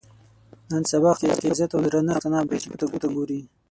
[0.69, 3.39] نن سبا خلک عزت او درنښت ته نه بلکې پیسو ته ګوري.